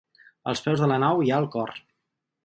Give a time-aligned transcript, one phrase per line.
[0.53, 1.75] Als peus de la nau hi ha el cor.